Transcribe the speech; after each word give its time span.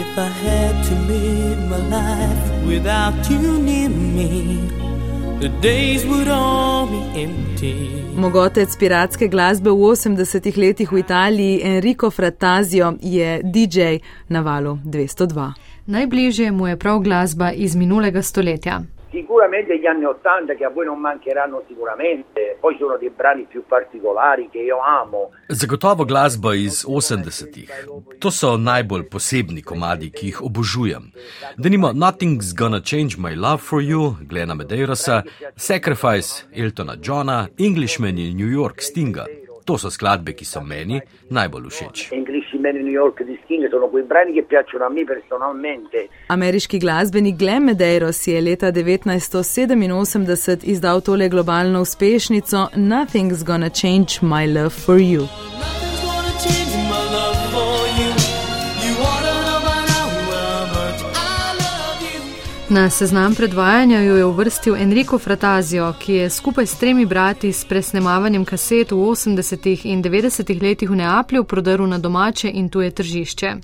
If 0.00 0.18
I 0.18 0.30
had 0.46 0.74
to 0.88 0.94
live 1.12 1.58
my 1.68 1.76
life 1.96 2.44
without 2.66 3.30
you 3.30 3.58
near 3.58 3.90
me, 3.90 4.56
the 5.40 5.48
days 5.60 6.06
would 6.06 6.28
all 6.28 6.86
be 6.86 7.20
empty. 7.22 7.74
Mogotec 8.16 8.78
piratske 8.80 9.28
glasbe 9.28 9.68
v 9.70 9.76
80-ih 9.76 10.56
letih 10.56 10.92
v 10.92 11.02
Italiji 11.04 11.60
Enrico 11.64 12.10
Fratazio 12.10 12.94
je 13.02 13.42
DJ 13.44 14.00
na 14.28 14.40
valu 14.40 14.78
202. 14.84 15.52
Najbližje 15.86 16.48
mu 16.52 16.66
je 16.66 16.76
prav 16.76 17.00
glasba 17.00 17.52
iz 17.52 17.76
minulega 17.76 18.22
stoletja. 18.22 18.80
Sicuramente 19.10 19.76
gli 19.78 19.86
anni 19.86 20.04
Ottanta 20.04 20.54
che 20.54 20.64
a 20.64 20.70
voi 20.70 20.86
non 20.86 21.00
mancheranno 21.00 21.64
sicuramente, 21.66 22.56
poi 22.60 22.76
sono 22.78 22.96
dei 22.96 23.10
brani 23.10 23.44
più 23.44 23.64
particolari 23.66 24.48
che 24.50 24.58
io 24.58 24.78
amo. 24.80 25.30
Zagotovo 25.48 26.04
glasba 26.04 26.54
iz 26.54 26.84
80-ih. 26.86 28.18
To 28.18 28.30
so 28.30 28.56
najbolj 28.56 29.08
posebni 29.10 29.62
komadi, 29.62 30.10
ki 30.10 30.26
jih 30.30 30.40
obožujem. 30.46 31.10
Denimo 31.58 31.90
Nothing's 31.92 32.54
Gonna 32.54 32.80
Change 32.80 33.18
My 33.18 33.34
Love 33.34 33.58
for 33.58 33.82
You, 33.82 34.16
Glena 34.22 34.54
Medeirosa, 34.54 35.24
Sacrifice 35.56 36.46
Eltona 36.54 36.96
Johna, 36.96 37.48
Englishman 37.58 38.16
in 38.16 38.36
New 38.36 38.48
York 38.48 38.80
Stinga. 38.80 39.26
To 39.66 39.76
so 39.78 39.90
skladbe, 39.90 40.32
ki 40.38 40.44
so 40.44 40.62
meni 40.62 41.02
najbolj 41.30 41.66
všeč. 41.68 42.06
Man 42.60 42.76
in 42.76 42.82
New 42.82 42.92
York 42.92 43.22
di 43.24 43.38
Sting 43.44 43.68
sono 43.68 43.88
quei 43.88 44.02
brani 44.02 44.32
che 44.32 44.42
piacciono 44.42 44.84
a 44.84 44.90
me 44.90 45.04
personalmente. 45.04 46.08
Ameriški 46.26 46.78
glasbenik 46.78 47.36
Glenn 47.36 47.64
Medeiros 47.64 48.26
je 48.26 48.40
leta 48.40 48.70
1987 48.70 50.64
izdal 50.64 51.02
tole 51.02 51.28
globalno 51.28 51.80
uspešnico 51.80 52.68
Nothing's 52.74 53.42
Gonna 53.44 53.70
Change 53.70 54.18
My 54.22 54.46
Love 54.46 54.70
for 54.70 54.98
You. 54.98 55.26
Na 62.70 62.90
seznam 62.90 63.34
predvajanja 63.34 64.00
jo 64.00 64.16
je 64.16 64.24
uvrstil 64.24 64.76
Enrico 64.76 65.18
Fratazio, 65.18 65.94
ki 65.98 66.12
je 66.12 66.30
skupaj 66.30 66.66
s 66.66 66.78
tremi 66.78 67.06
brati 67.06 67.52
s 67.52 67.64
presnemavanjem 67.64 68.44
kaset 68.44 68.90
v 68.90 68.96
80. 68.96 69.86
in 69.86 70.02
90. 70.02 70.62
letih 70.62 70.90
v 70.90 70.96
Neaplju 70.96 71.44
prodrl 71.44 71.86
na 71.86 71.98
domače 71.98 72.50
in 72.54 72.68
tuje 72.68 72.90
tržišče. 72.90 73.54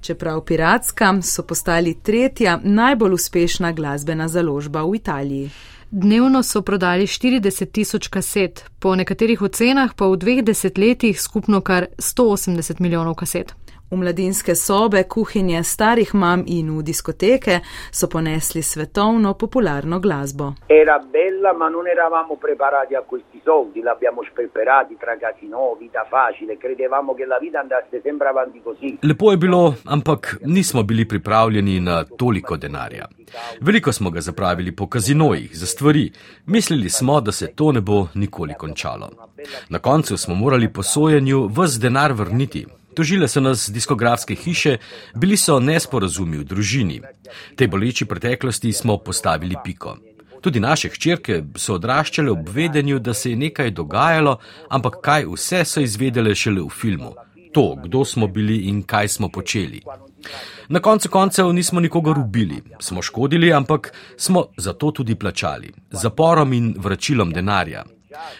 Čeprav 0.00 0.44
piratska, 0.44 1.14
so 1.22 1.42
postali 1.42 1.94
tretja 2.02 2.60
najbolj 2.62 3.14
uspešna 3.14 3.72
glasbena 3.72 4.28
založba 4.28 4.82
v 4.82 4.96
Italiji. 4.96 5.50
Dnevno 5.90 6.42
so 6.42 6.62
prodali 6.62 7.06
40 7.06 7.72
tisoč 7.72 8.08
kaset, 8.08 8.64
po 8.78 8.94
nekaterih 8.96 9.42
ocenah 9.42 9.94
pa 9.96 10.06
v 10.06 10.16
dveh 10.16 10.44
desetletjih 10.44 11.20
skupno 11.20 11.60
kar 11.60 11.86
180 11.98 12.80
milijonov 12.80 13.14
kaset. 13.14 13.54
V 13.92 13.96
mladinske 13.96 14.54
sobe, 14.54 15.02
kuhinje 15.04 15.58
starih 15.62 16.14
mam 16.14 16.42
in 16.46 16.70
v 16.72 16.82
diskoteke 16.82 17.58
so 17.90 18.08
ponesli 18.08 18.62
svetovno 18.62 19.34
popularno 19.34 19.98
glasbo. 20.00 20.54
Era 20.66 20.96
bella, 20.98 21.52
ma 21.52 21.68
non 21.68 21.86
eravamo 21.86 22.36
preparati 22.36 22.94
a 22.94 23.02
questi 23.02 23.40
soldi, 23.44 23.82
l'abbiamo 23.82 24.22
sperperati 24.32 24.96
tra 24.96 25.18
casino, 25.18 25.76
vita 25.78 26.06
facile, 26.08 26.56
credevamo 26.56 27.12
che 27.14 27.26
la 27.26 27.38
vita 27.38 27.60
andasse 27.60 28.00
sempre 28.02 28.28
avanti 28.28 28.62
così. 28.64 28.96
Lepo 29.00 29.30
je 29.30 29.36
bilo, 29.36 29.74
ampak 29.84 30.38
nismo 30.40 30.82
bili 30.82 31.04
pripravljeni 31.04 31.80
na 31.80 32.04
toliko 32.04 32.56
denarja. 32.56 33.06
Veliko 33.60 33.92
smo 33.92 34.10
ga 34.10 34.20
zapravili 34.20 34.72
po 34.72 34.86
kazinojih 34.86 35.50
za 35.52 35.66
stvari, 35.66 36.12
mislili 36.46 36.88
smo, 36.88 37.20
da 37.20 37.32
se 37.32 37.52
to 37.54 37.72
ne 37.72 37.80
bo 37.80 38.06
nikoli 38.14 38.54
končalo. 38.54 39.10
Na 39.68 39.78
koncu 39.78 40.16
smo 40.16 40.34
morali 40.34 40.72
posojenju 40.72 41.46
vse 41.46 41.80
denar 41.80 42.12
vrniti. 42.12 42.66
Tožile 42.94 43.28
so 43.28 43.40
nas 43.40 43.70
diskografske 43.70 44.34
hiše, 44.34 44.76
bili 45.14 45.36
so 45.36 45.60
nesporazumi 45.60 46.38
v 46.38 46.44
družini. 46.44 47.00
Tej 47.56 47.68
boleči 47.68 48.04
preteklosti 48.04 48.72
smo 48.72 48.98
postavili 48.98 49.56
piko. 49.64 49.96
Tudi 50.42 50.60
naše 50.60 50.88
hčerke 50.88 51.42
so 51.56 51.76
odraščale 51.78 52.30
ob 52.30 52.48
vedenju, 52.48 52.98
da 52.98 53.14
se 53.14 53.30
je 53.30 53.36
nekaj 53.36 53.70
dogajalo, 53.70 54.38
ampak 54.68 54.98
kaj 55.02 55.28
vse 55.30 55.64
so 55.64 55.80
izvedele 55.80 56.34
šele 56.34 56.60
v 56.62 56.68
filmu. 56.68 57.14
To, 57.52 57.76
kdo 57.76 58.04
smo 58.04 58.26
bili 58.26 58.56
in 58.68 58.82
kaj 58.82 59.08
smo 59.08 59.28
počeli. 59.28 59.82
Na 60.68 60.80
koncu 60.80 61.08
koncev 61.08 61.52
nismo 61.52 61.80
nikogar 61.80 62.18
ubili, 62.18 62.62
smo 62.80 63.02
škodili, 63.02 63.52
ampak 63.52 63.92
smo 64.16 64.46
za 64.56 64.72
to 64.72 64.90
tudi 64.90 65.14
plačali, 65.14 65.72
zaporom 65.90 66.52
in 66.52 66.74
vračilom 66.78 67.32
denarja. 67.32 67.84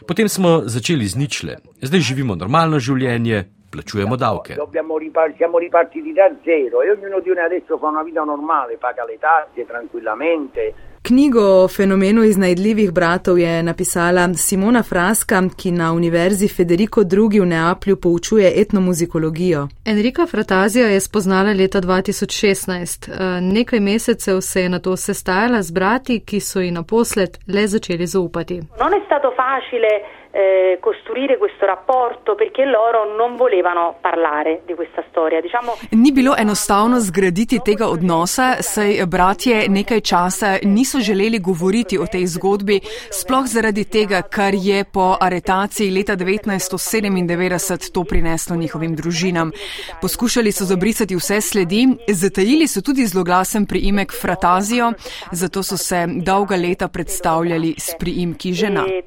Potem 0.08 0.28
smo 0.28 0.62
začeli 0.64 1.08
z 1.08 1.16
ničle, 1.16 1.56
zdaj 1.82 2.00
živimo 2.00 2.34
normalno 2.34 2.78
življenje, 2.78 3.44
plačujemo 3.72 4.16
davke. 4.16 4.54
Siamo 4.70 5.58
ripartiti 5.58 6.12
da 6.12 6.30
zero 6.44 6.82
e 6.82 6.90
ognuno 6.90 7.20
di 7.20 7.30
noi 7.30 7.38
adesso 7.38 7.78
fa 7.78 7.88
una 7.88 8.02
vita 8.02 8.22
normale, 8.22 8.76
paga 8.76 9.04
le 9.06 9.18
tasse 9.18 9.64
tranquillamente. 9.64 10.91
Knjigo 11.12 11.40
o 11.64 11.68
fenomenu 11.68 12.22
iznajdljivih 12.24 12.92
bratov 12.92 13.38
je 13.38 13.62
napisala 13.62 14.28
Simona 14.34 14.82
Fraska, 14.82 15.42
ki 15.62 15.70
na 15.70 15.92
Univerzi 15.92 16.48
Federico 16.56 17.00
II 17.00 17.40
v 17.40 17.46
Neaplju 17.46 17.96
poučuje 17.96 18.52
etnomuzikologijo. 18.62 19.68
Enrika 19.84 20.26
Fratazija 20.26 20.86
je 20.88 21.00
spoznala 21.00 21.52
leta 21.52 21.80
2016. 21.80 23.10
Eh, 23.10 23.40
nekaj 23.40 23.80
mesecev 23.80 24.40
se 24.40 24.62
je 24.62 24.68
na 24.68 24.78
to 24.78 24.96
sestajala 24.96 25.62
z 25.62 25.70
brati, 25.70 26.20
ki 26.20 26.40
so 26.40 26.60
ji 26.60 26.70
naposled 26.70 27.38
le 27.54 27.66
začeli 27.66 28.06
zaupati. 28.06 28.56
Non 28.80 28.92
è 28.94 29.00
stato 29.06 29.32
facile 29.36 29.88
eh, 30.32 30.78
costruire 30.80 31.36
questo 31.36 31.66
rapporto 31.66 32.34
perché 32.34 32.64
loro 32.64 33.14
non 33.16 33.36
volevano 33.36 33.96
parlare 34.00 34.62
di 34.64 34.74
questa 34.74 35.04
storia. 35.10 35.40
Diciamo, 35.40 35.74
Ni 35.90 36.10
bilo 36.12 36.34
enostavno 36.34 36.98
zgraditi 36.98 37.60
tega 37.60 37.88
odnosa, 37.88 38.62
saj 38.62 39.04
bratje 39.06 39.68
nekaj 39.68 40.00
časa 40.00 40.58
niso 40.62 40.98
želeli 41.02 41.38
govoriti 41.38 41.98
o 41.98 42.06
tej 42.06 42.26
zgodbi, 42.26 42.80
sploh 43.10 43.46
zaradi 43.46 43.84
tega, 43.84 44.22
kar 44.22 44.54
je 44.54 44.84
po 44.84 45.16
aretaciji 45.20 45.90
leta 45.90 46.16
1997 46.16 47.92
to 47.92 48.04
prineslo 48.04 48.56
njihovim 48.56 48.96
družinam. 48.96 49.52
Poskušali 50.00 50.52
so 50.52 50.64
zabrisati 50.64 51.16
vse 51.16 51.40
sledi, 51.40 51.86
zatajili 52.08 52.66
so 52.66 52.80
tudi 52.80 53.06
zloglasen 53.06 53.66
priimek 53.66 54.12
Fratazijo, 54.20 54.92
zato 55.32 55.62
so 55.62 55.76
se 55.76 56.06
dolga 56.06 56.56
leta 56.56 56.88
predstavljali 56.88 57.74
s 57.78 57.94
priimki 57.98 58.52
žena. 58.52 58.84
E, 58.88 59.02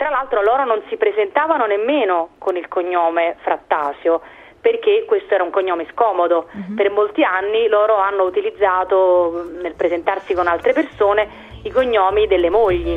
perché 4.65 5.05
questo 5.05 5.35
era 5.35 5.43
un 5.43 5.51
cognome 5.51 5.85
scomodo. 5.91 6.47
Uh-huh. 6.51 6.73
Per 6.73 6.89
molti 6.89 7.21
anni 7.23 7.67
loro 7.67 7.97
hanno 7.97 8.23
utilizzato 8.23 9.51
nel 9.61 9.75
presentarsi 9.75 10.33
con 10.33 10.47
altre 10.47 10.73
persone 10.73 11.53
i 11.65 11.71
cognomi 11.71 12.27
delle 12.27 12.49
mogli. 12.49 12.95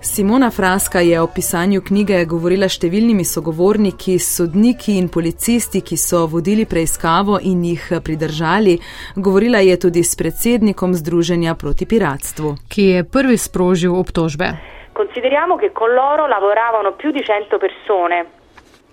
Simona 0.00 0.50
Fraska 0.50 1.00
je 1.00 1.20
o 1.20 1.26
pisanju 1.26 1.80
knjige 1.82 2.20
govorila 2.24 2.68
številnimi 2.70 3.24
sogovorniki, 3.26 4.18
sodniki 4.18 4.94
in 4.98 5.08
policisti, 5.10 5.80
ki 5.82 5.96
so 5.98 6.26
vodili 6.30 6.66
preiskavo 6.70 7.40
in 7.42 7.64
jih 7.66 7.88
pridržali. 7.98 8.76
Govorila 9.16 9.58
je 9.58 9.74
tudi 9.86 10.04
s 10.06 10.14
predsednikom 10.14 10.94
Združenja 10.94 11.56
proti 11.58 11.86
piratstvu, 11.86 12.54
ki 12.70 12.86
je 12.92 13.02
prvi 13.02 13.38
sprožil 13.38 13.94
obtožbe. 13.94 14.54
Consideriamo 14.94 15.56
che 15.58 15.72
con 15.72 15.90
loro 15.90 16.28
lavoravano 16.28 16.94
più 16.94 17.10
di 17.10 17.18
100 17.18 17.58
persone, 17.58 18.33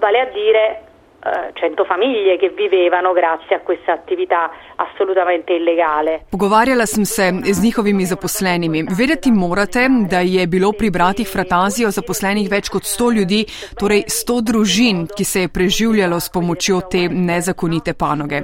vale 0.02 0.20
a 0.20 0.26
dire 0.26 0.82
100 1.22 1.86
famiglie 1.86 2.38
che 2.38 2.50
vivevano 2.50 3.14
grazie 3.14 3.56
a 3.56 3.60
questa 3.62 3.94
attività 3.94 4.50
assolutamente 4.76 5.54
illegale. 5.54 6.26
Pogovarjala 6.30 6.86
sem 6.86 7.04
se 7.04 7.30
z 7.44 7.62
njihovimi 7.62 8.06
zaposlenimi. 8.06 8.84
Vedeti 8.90 9.32
morate, 9.32 9.88
da 10.10 10.20
je 10.20 10.48
bilo 10.48 10.72
pri 10.72 10.90
bratih 10.90 11.28
Fratazijo 11.28 11.92
zaposlenih 11.92 12.50
več 12.50 12.70
kot 12.70 12.84
100 12.84 13.14
ljudi, 13.14 13.46
torej 13.78 14.04
100 14.08 14.42
družin, 14.42 15.08
ki 15.18 15.24
se 15.24 15.42
je 15.42 15.48
preživljalo 15.48 16.20
s 16.20 16.30
pomočjo 16.30 16.82
te 16.90 17.08
nezakonite 17.10 17.94
panoge. 17.94 18.42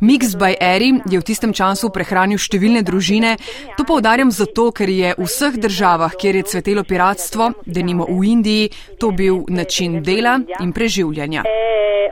Mix 0.00 0.36
by 0.38 0.54
Eri 0.60 0.92
je 1.10 1.18
v 1.18 1.26
tistem 1.26 1.52
času 1.52 1.90
prehranil 1.90 2.38
številne 2.38 2.84
družine. 2.86 3.36
To 3.76 3.84
povdarjam 3.84 4.30
zato, 4.30 4.70
ker 4.70 4.88
je 4.88 5.14
v 5.18 5.26
vseh 5.26 5.58
državah, 5.58 6.14
kjer 6.14 6.36
je 6.36 6.46
cvetelo 6.54 6.86
piratstvo, 6.86 7.50
denimo 7.66 8.06
v 8.06 8.22
Indiji, 8.30 8.70
to 9.00 9.10
bil 9.10 9.42
način 9.48 9.98
dela 10.02 10.38
in 10.60 10.72
preživljanja. 10.72 11.42
E 11.42 11.60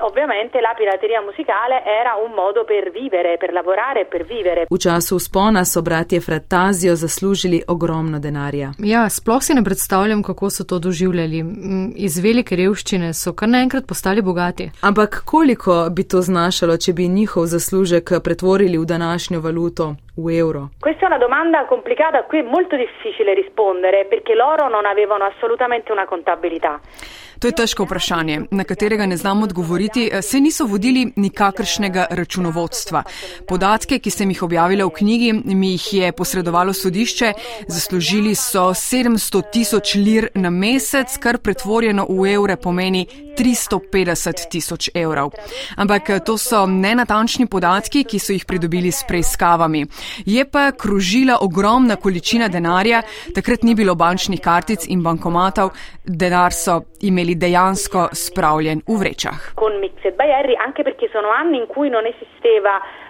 ovviamente 0.08 0.60
la 0.60 0.74
pirateria 0.76 1.20
musicale 1.20 1.84
era 1.84 2.12
un 2.16 2.32
modo 2.32 2.64
per 2.64 2.90
vivere, 2.90 3.36
per 3.36 3.52
lavorare 3.52 4.00
e 4.00 4.06
per 4.06 4.24
vivere. 4.24 4.66
V 4.68 4.76
času 4.76 5.18
spona 5.18 5.64
so 5.64 5.82
bratje 5.82 6.20
Fratazio 6.20 6.94
zaslužili 6.94 7.62
ogromno 7.66 8.18
denarja. 8.18 8.72
Ja, 8.78 9.08
sploh 9.08 9.42
si 9.42 9.54
ne 9.54 9.62
predstavljam, 9.62 10.22
kako 10.22 10.50
so 10.50 10.64
to 10.64 10.78
doživljali. 10.78 11.42
Mm, 11.42 11.92
iz 11.96 12.18
velike 12.18 12.56
revščine 12.56 13.12
so 13.12 13.32
kar 13.32 13.48
naenkrat 13.48 13.86
postali 13.86 14.22
bogati. 14.22 14.70
Ampak 14.80 15.22
koliko 15.24 15.88
bi 15.90 16.02
to 16.08 16.20
znašalo, 16.20 16.76
če 16.76 16.92
bi 16.92 17.08
njihov 17.08 17.46
zaslužek 17.46 18.12
pretvorili 18.24 18.78
v 18.78 18.84
današnjo 18.84 19.40
valuto? 19.40 19.94
Euro. 20.26 20.70
Questa 20.80 21.04
è 21.04 21.06
una 21.06 21.18
domanda 21.18 21.64
complicata 21.66 22.18
a 22.18 22.22
cui 22.24 22.40
è 22.40 22.42
molto 22.42 22.74
difficile 22.74 23.34
rispondere 23.34 24.06
perché 24.06 24.34
loro 24.34 24.68
non 24.68 24.84
avevano 24.84 25.24
assolutamente 25.24 25.92
una 25.92 26.06
contabilitá. 26.06 26.80
To 27.38 27.46
je 27.46 27.54
težko 27.54 27.84
vprašanje, 27.84 28.40
na 28.50 28.64
katerega 28.64 29.06
ne 29.06 29.16
znam 29.16 29.42
odgovoriti, 29.42 30.10
se 30.22 30.40
niso 30.40 30.64
vodili 30.66 31.12
nikakršnega 31.16 32.06
računovodstva. 32.10 33.02
Podatke, 33.48 33.98
ki 33.98 34.10
sem 34.10 34.30
jih 34.30 34.42
objavila 34.42 34.86
v 34.88 34.94
knjigi, 34.96 35.32
mi 35.44 35.70
jih 35.76 35.86
je 35.92 36.12
posredovalo 36.12 36.72
sodišče, 36.72 37.32
zaslužili 37.68 38.34
so 38.34 38.70
700 38.74 39.42
tisoč 39.52 39.94
lir 39.94 40.28
na 40.34 40.50
mesec, 40.50 41.14
kar 41.22 41.38
pretvorjeno 41.38 42.06
v 42.10 42.32
evre 42.34 42.56
pomeni 42.56 43.06
350 43.38 44.48
tisoč 44.50 44.90
evrov. 44.94 45.30
Ampak 45.76 46.10
to 46.26 46.34
so 46.38 46.64
nenatančni 46.66 47.46
podatki, 47.46 48.02
ki 48.04 48.18
so 48.18 48.34
jih 48.34 48.44
pridobili 48.44 48.90
s 48.92 49.04
preiskavami. 49.06 49.84
Je 50.26 50.44
pa 50.44 50.72
krožila 50.72 51.38
ogromna 51.40 51.96
količina 51.96 52.48
denarja, 52.48 53.02
takrat 53.34 53.62
ni 53.62 53.74
bilo 53.78 53.94
bančnih 53.94 54.40
kartic 54.42 54.88
in 54.88 55.02
bankomatov, 55.06 55.70
denar 56.04 56.52
so 56.52 56.80
imeli 57.00 57.27
imeli 57.28 57.34
dejansko 57.34 58.08
spravljen 58.12 58.80
v 58.88 58.98
vrečah. 58.98 59.52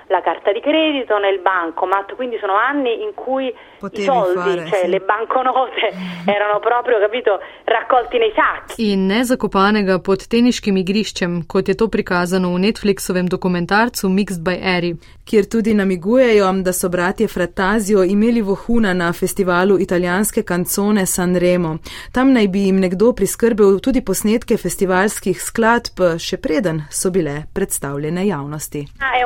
La 0.08 0.22
carta 0.22 0.52
di 0.52 0.60
credito 0.60 1.18
nel 1.18 1.40
bancomat, 1.40 2.14
quindi 2.14 2.38
sono 2.38 2.54
anni 2.54 3.02
in 3.02 3.12
cui 3.14 3.54
Potevi 3.78 4.02
i 4.02 4.06
soldi, 4.06 4.40
fare, 4.40 4.66
cioè 4.66 4.80
sì. 4.84 4.88
le 4.88 5.00
banconote 5.00 5.92
erano 6.24 6.60
proprio, 6.60 6.98
capito, 6.98 7.38
raccolti 7.64 8.16
nei 8.16 8.32
sacchi. 8.34 8.90
In 8.90 9.04
ne 9.06 9.22
zakopanega 9.24 9.98
pod 10.00 10.24
teniškim 10.26 10.76
igriščem, 10.80 11.44
kot 11.46 11.68
je 11.68 11.74
to 11.74 11.88
prikazano 11.88 12.54
v 12.54 12.62
Netflixovem 12.64 13.28
dokumentarcu 13.28 14.08
Mixed 14.08 14.40
by 14.40 14.56
Harry. 14.62 14.94
Kjer 15.28 15.44
tudi 15.44 15.74
namigujejo, 15.76 16.48
da 16.64 16.72
so 16.72 16.88
bratje 16.88 17.28
Fratazio 17.28 18.02
imeli 18.02 18.40
vohuna 18.40 18.94
na 18.94 19.12
festivalu 19.12 19.76
italijanske 19.78 20.42
kancone 20.42 21.04
Sanremo. 21.06 21.76
Tam 22.12 22.32
naj 22.32 22.48
bi 22.48 22.64
jim 22.64 22.80
nekdo 22.80 23.12
priskrbel 23.12 23.76
tudi 23.84 24.00
posnetke 24.00 24.56
festivalskih 24.56 25.36
skladb, 25.36 26.16
še 26.16 26.40
preden 26.40 26.86
so 26.90 27.12
bile 27.12 27.42
predstavljene 27.52 28.24
javnosti. 28.26 28.86
Ah, 29.04 29.18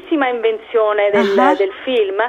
bellissima 0.00 0.28
invenzione 0.28 1.10
del, 1.10 1.28
uh-huh. 1.36 1.56
del 1.56 1.72
film 1.84 2.20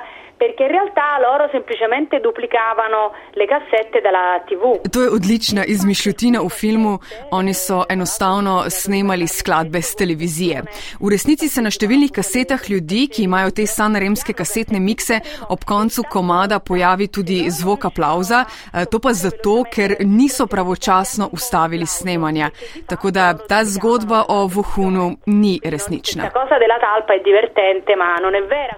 perché 0.42 0.64
in 0.64 0.72
realtà 0.72 1.20
loro 1.20 1.48
semplicemente 1.52 2.20
duplicavano 2.20 3.14
le 3.34 3.46
cassette 3.46 4.02
dalla 4.02 4.42
TV. 4.48 4.90
To 4.90 5.02
je 5.02 5.10
odlična 5.10 5.66
izmišljotina 5.66 6.42
v 6.42 6.50
filmu. 6.50 6.98
Oni 7.32 7.54
so 7.54 7.86
enostavno 7.90 8.64
snemali 8.70 9.28
skladbe 9.28 9.82
z 9.82 9.96
televizije. 9.96 10.64
V 11.00 11.10
resnici 11.14 11.46
se 11.48 11.62
na 11.62 11.70
številnih 11.70 12.10
kasetah 12.10 12.64
ljudi, 12.74 13.06
ki 13.14 13.28
imajo 13.30 13.52
te 13.54 13.68
sanremske 13.70 14.34
kasetne 14.34 14.82
mikse, 14.82 15.20
ob 15.54 15.62
koncu 15.62 16.08
komada 16.10 16.58
pojavi 16.60 17.08
tudi 17.08 17.38
zvok 17.50 17.86
aplauza. 17.92 18.46
Eh, 18.74 18.90
to 18.90 18.98
pa 18.98 19.14
zato, 19.14 19.62
ker 19.70 19.96
niso 20.02 20.48
pravočasno 20.48 21.30
ustavili 21.32 21.86
snemanja. 21.86 22.50
Tako 22.90 23.12
da 23.12 23.38
ta 23.38 23.62
zgodba 23.66 24.26
o 24.28 24.48
vohunu 24.50 25.18
ni 25.26 25.60
resnična. 25.64 26.32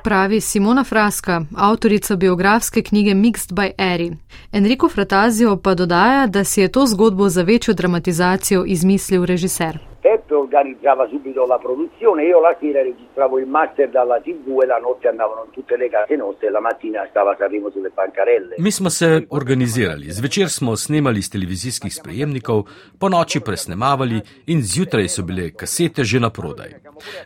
Pravi 0.04 0.42
Simona 0.42 0.83
Fraska, 0.83 1.42
avtorica 1.58 2.16
biografske 2.16 2.82
knjige 2.82 3.14
Mixed 3.14 3.54
by 3.54 3.72
Eri. 3.78 4.12
Enrico 4.52 4.90
Fratazio 4.90 5.58
pa 5.58 5.74
dodaja, 5.74 6.28
da 6.28 6.44
si 6.44 6.62
je 6.62 6.72
to 6.72 6.86
zgodbo 6.86 7.30
za 7.30 7.42
večjo 7.42 7.74
dramatizacijo 7.74 8.66
izmislil 8.66 9.26
režiser. 9.26 9.93
Peppe 10.33 10.35
organizzava 10.35 11.07
subito 11.07 11.45
la 11.45 11.57
produzione, 11.57 12.25
io 12.25 12.39
la 12.39 12.56
sera 12.59 12.81
registravo 12.81 13.39
il 13.39 13.47
master 13.47 13.89
dalla 13.89 14.19
TV 14.19 14.62
e 14.62 14.65
la 14.65 14.80
notte 14.80 15.07
andavano 15.07 15.45
in 15.45 15.51
tutte 15.51 15.77
le 15.77 15.89
case 15.89 16.15
nostre 16.15 16.47
e 16.47 16.50
la 16.50 16.59
mattina 16.59 17.06
stava 17.09 17.35
Sanremo 17.38 17.69
sulle 17.69 17.89
bancarelle. 17.94 18.56
Mi 18.57 18.71
smo 18.71 18.89
se 18.89 19.25
organizirali, 19.30 20.12
zvečer 20.12 20.50
smo 20.50 20.75
snemali 20.75 21.19
iz 21.19 21.30
televizijskih 21.30 21.94
sprejemnikov, 21.94 22.65
po 22.97 23.09
noči 23.09 23.41
presnemavali 23.41 24.21
in 24.47 24.62
zjutraj 24.62 25.07
so 25.09 25.24
bile 25.24 25.51
kasete 25.53 26.03
že 26.03 26.19
na 26.19 26.30
prodaj. 26.30 26.74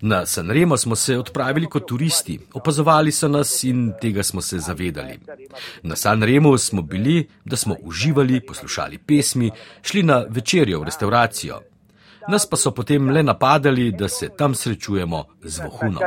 Na 0.01 0.25
Sanremo 0.25 0.77
smo 0.77 0.95
se 0.95 1.17
odpravili 1.17 1.69
kot 1.69 1.87
turisti, 1.87 2.39
opazovali 2.53 3.11
so 3.11 3.27
nas 3.27 3.63
in 3.63 3.93
tega 4.01 4.23
smo 4.23 4.41
se 4.41 4.59
zavedali. 4.59 5.19
Na 5.83 5.95
Sanremo 5.95 6.57
smo 6.57 6.81
bili, 6.81 7.27
da 7.45 7.55
smo 7.55 7.75
uživali, 7.83 8.41
poslušali 8.47 8.97
pesmi, 8.97 9.51
šli 9.81 10.03
na 10.03 10.25
večerjo 10.29 10.79
v 10.79 10.83
restauracijo 10.83 11.61
nas 12.27 12.45
pa 12.49 12.57
so 12.57 12.71
potem 12.71 13.09
le 13.09 13.23
napadali, 13.23 13.91
da 13.91 14.07
se 14.07 14.29
tam 14.29 14.55
srečujemo 14.55 15.25
z 15.41 15.59
vohunom. 15.59 16.01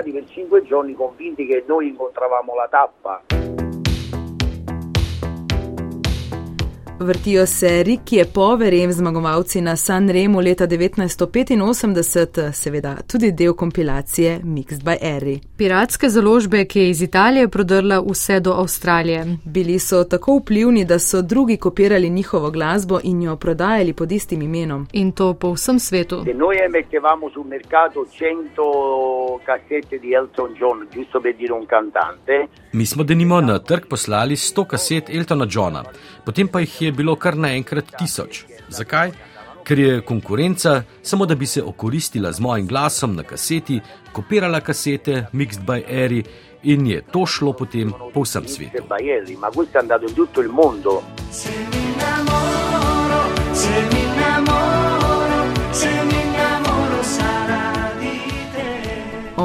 Vrtijo 7.02 7.46
se 7.46 7.82
Riki 7.82 8.24
Poverem, 8.34 8.92
zmagovalci 8.92 9.60
na 9.60 9.76
San 9.76 10.08
Remo 10.08 10.40
leta 10.40 10.66
1985, 10.66 12.52
seveda 12.52 12.96
tudi 13.12 13.32
del 13.32 13.52
kompilacije 13.52 14.40
Mixed 14.44 14.82
by 14.84 14.96
Eri. 15.00 15.40
Piratske 15.56 16.08
založbe, 16.08 16.64
ki 16.64 16.80
je 16.80 16.90
iz 16.90 17.02
Italije 17.02 17.48
prodrla 17.48 18.00
vse 18.10 18.40
do 18.40 18.52
Avstralije. 18.52 19.24
Bili 19.44 19.78
so 19.78 20.04
tako 20.04 20.36
vplivni, 20.36 20.84
da 20.84 20.98
so 20.98 21.22
drugi 21.22 21.56
kopirali 21.56 22.10
njihovo 22.10 22.50
glasbo 22.50 23.00
in 23.02 23.22
jo 23.22 23.36
prodajali 23.36 23.92
pod 23.92 24.12
istim 24.12 24.42
imenom. 24.42 24.86
In 24.92 25.12
to 25.12 25.34
po 25.34 25.52
vsem 25.52 25.78
svetu. 25.78 26.24
Mi 32.72 32.86
smo 32.86 33.04
denimo 33.04 33.40
na 33.40 33.58
trg 33.58 33.86
poslali 33.88 34.36
100 34.36 34.66
kaset 34.66 35.10
Eltona 35.10 35.46
Johna, 35.50 35.84
potem 36.24 36.48
pa 36.48 36.60
jih 36.60 36.82
je 36.82 36.92
bilo 36.92 37.16
kar 37.16 37.36
naenkrat 37.36 37.84
tisoč. 37.98 38.44
Zakaj? 38.68 39.10
Ker 39.64 39.78
je 39.78 40.00
konkurenca, 40.00 40.82
samo 41.02 41.26
da 41.26 41.34
bi 41.34 41.46
se 41.46 41.62
okoristila 41.62 42.32
z 42.32 42.40
mojim 42.40 42.66
glasom 42.66 43.16
na 43.16 43.22
kaseti, 43.22 43.80
kopirala 44.12 44.60
kasete 44.60 45.26
Mixed 45.32 45.66
by 45.66 45.82
Eri 45.88 46.22
in 46.62 46.86
je 46.86 47.02
to 47.12 47.26
šlo 47.26 47.52
potem 47.52 47.92
po 48.14 48.22
vsem 48.22 48.48
svetu. 48.48 48.82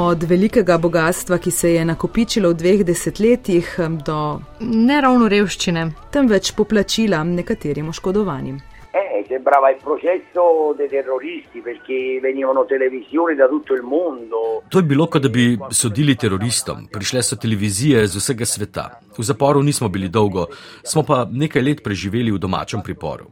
Od 0.06 0.22
velikega 0.22 0.78
bogatstva, 0.78 1.38
ki 1.38 1.50
se 1.50 1.72
je 1.72 1.84
nakopičilo 1.84 2.52
v 2.52 2.54
dveh 2.60 2.82
desetletjih, 2.86 3.70
do 4.06 4.18
ne 4.60 5.00
ravno 5.02 5.26
revščine, 5.28 5.82
temveč 6.14 6.52
poplačila 6.54 7.24
nekaterim 7.26 7.88
oškodovanim. 7.90 8.60
Eh, 8.94 9.24
sembrava 9.26 9.70
il 9.70 9.80
processo 9.82 10.74
dei 10.76 10.88
terroristi 10.88 11.60
perché 11.60 12.20
venivano 12.20 12.64
televisioni 12.66 13.34
da 13.34 13.48
tutto 13.48 13.74
il 13.74 13.82
mondo. 13.82 14.62
To 14.68 14.78
je 14.78 14.84
bilo, 14.84 15.08
kot 15.08 15.22
da 15.22 15.28
bi 15.28 15.58
sodili 15.70 16.14
teroristom. 16.14 16.86
Prišle 16.92 17.22
so 17.22 17.36
televizije 17.36 18.06
z 18.06 18.16
vsega 18.16 18.46
sveta. 18.46 18.86
V 19.18 19.22
zaporu 19.22 19.62
nismo 19.62 19.88
bili 19.88 20.08
dolgo, 20.08 20.46
smo 20.84 21.02
pa 21.02 21.26
nekaj 21.30 21.62
let 21.62 21.82
preživeli 21.82 22.30
v 22.30 22.38
domačem 22.38 22.82
priporu. 22.82 23.26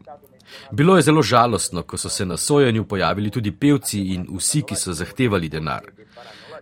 Bilo 0.73 0.97
je 0.97 1.03
zelo 1.03 1.23
žalostno, 1.23 1.83
ko 1.83 1.97
so 1.97 2.09
se 2.09 2.27
na 2.27 2.37
sojenju 2.37 2.85
pojavili 2.85 3.31
tudi 3.31 3.53
pevci 3.53 4.01
in 4.15 4.27
vsi, 4.37 4.63
ki 4.63 4.77
so 4.77 4.93
zahtevali 4.93 5.49
denar. 5.49 5.91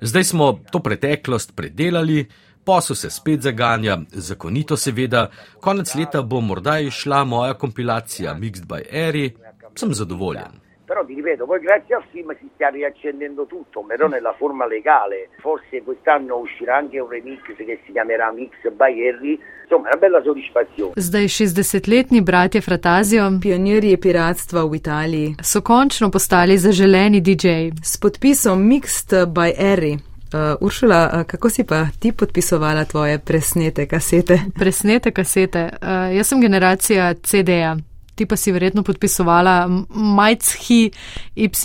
Zdaj 0.01 0.25
smo 0.25 0.53
to 0.71 0.79
preteklost 0.79 1.57
predelali, 1.57 2.27
posel 2.65 2.97
se 2.97 3.11
spet 3.11 3.41
zaganja, 3.41 3.99
zakonito 4.13 4.77
seveda, 4.77 5.31
konec 5.61 5.95
leta 5.95 6.23
bo 6.23 6.41
morda 6.41 6.79
išla 6.81 7.25
moja 7.25 7.55
kompilacija 7.55 8.35
Mixed 8.35 8.67
by 8.67 8.83
Eri, 8.91 9.31
sem 9.75 9.95
zadovoljen. 9.95 10.61
Ripeto, 11.23 11.47
poi 11.47 11.61
grazie 11.61 11.95
al 11.95 12.03
film 12.11 12.37
si 12.41 12.51
sta 12.55 12.69
riaccendendo 12.69 13.47
tutto, 13.47 13.85
però 13.87 14.09
nella 14.09 14.35
forma 14.37 14.67
legale. 14.67 15.29
Forse 15.39 15.81
quest'anno 15.83 16.39
uscirà 16.39 16.79
anche 16.79 16.99
un 16.99 17.09
remix 17.09 17.39
che 17.55 17.81
si 17.87 17.93
chiamerà 17.93 18.33
Mix 18.33 18.51
by 18.73 19.07
Harry. 19.07 19.39
Insomma, 19.63 19.91
è 19.91 19.93
una 19.93 20.01
bella 20.01 20.21
soddisfazione. 20.21 20.93
Zdaj 20.97 21.25
60-letni 21.25 22.23
bratje 22.23 22.61
Fratazio, 22.61 23.39
pionirji 23.39 23.99
piratstva 23.99 24.67
v 24.67 24.75
Italiji, 24.75 25.35
so 25.41 25.63
končno 25.63 26.11
postali 26.11 26.59
zaželeni 26.59 27.21
DJ. 27.21 27.71
S 27.81 27.99
podpisom 27.99 28.67
Mixed 28.67 29.15
by 29.31 29.55
Harry. 29.57 29.95
Uh, 30.33 30.59
Uršula, 30.61 31.11
uh, 31.13 31.23
kako 31.23 31.51
si 31.51 31.63
pa 31.65 31.87
ti 31.99 32.13
podpisovala 32.13 32.85
tvoje 32.85 33.19
presnete 33.19 33.87
kasete? 33.87 34.41
Presnete 34.59 35.13
kasete. 35.13 35.71
Uh, 35.79 36.11
jaz 36.17 36.27
sem 36.27 36.41
generacija 36.41 37.15
CD-ja. 37.15 37.77
Ti 38.15 38.27
pa 38.27 38.37
si 38.37 38.53
verjetno 38.53 38.83
podpisovala 38.83 39.69
Majchi 39.89 40.91
Y. 41.37 41.49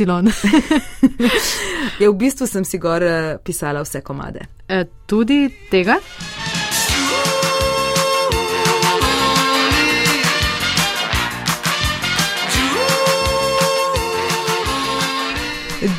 ja, 2.00 2.10
v 2.10 2.16
bistvu 2.16 2.48
sem 2.48 2.66
si 2.66 2.78
gor 2.78 3.04
eh, 3.04 3.38
pisala 3.44 3.84
vse 3.84 4.02
komade. 4.02 4.48
E, 4.68 4.86
tudi 5.06 5.50
tega? 5.72 6.00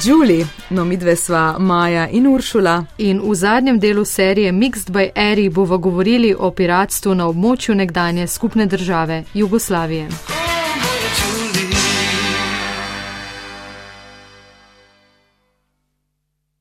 Julie, 0.05 0.47
no 0.71 0.85
mi 0.85 0.97
dve 0.97 1.17
sva 1.17 1.57
Maja 1.59 2.09
in 2.09 2.27
Uršula. 2.27 2.85
In 2.99 3.21
v 3.21 3.35
zadnjem 3.35 3.79
delu 3.79 4.05
serije 4.05 4.53
Mixed 4.53 4.91
by 4.91 5.11
Eri 5.15 5.49
bova 5.49 5.77
govorili 5.77 6.35
o 6.39 6.51
piratstvu 6.51 7.15
na 7.15 7.29
območju 7.29 7.75
nekdanje 7.75 8.27
skupne 8.27 8.67
države 8.67 9.25
Jugoslavije. 9.35 10.38